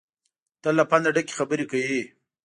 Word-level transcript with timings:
تل 0.61 0.73
له 0.79 0.83
پنده 0.91 1.09
ډکې 1.15 1.33
خبرې 1.39 1.65
کوي. 1.71 2.01